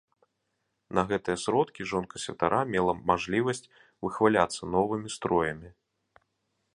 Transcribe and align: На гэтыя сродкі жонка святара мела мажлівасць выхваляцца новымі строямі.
На 0.99 1.01
гэтыя 1.11 1.37
сродкі 1.41 1.81
жонка 1.91 2.15
святара 2.23 2.61
мела 2.77 2.93
мажлівасць 3.11 3.63
выхваляцца 4.07 4.61
новымі 4.77 5.09
строямі. 5.17 5.69